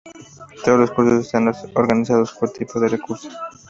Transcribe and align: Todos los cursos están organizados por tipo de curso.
Todos 0.65 0.79
los 0.79 0.89
cursos 0.93 1.27
están 1.27 1.53
organizados 1.75 2.31
por 2.31 2.49
tipo 2.51 2.79
de 2.79 2.97
curso. 2.97 3.29